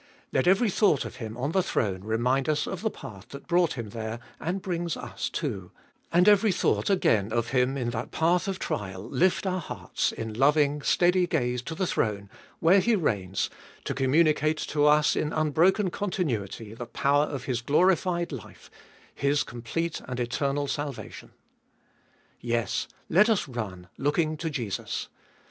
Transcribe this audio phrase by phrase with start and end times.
[0.33, 3.73] Let every thought of Him on the throne remind us of the path that brought
[3.73, 5.69] Him there and brings us too;
[6.11, 10.33] and every thought again of Him in that path of trial lift our hearts in
[10.33, 13.51] loving, steady gaze to the throne, where He reigns,
[13.83, 18.71] to communicate to us, in unbroken continuity, the power of His glorified life,
[19.13, 21.29] His complete and eternal salvation.
[22.39, 25.09] Yes, let us run, looking to Jesus.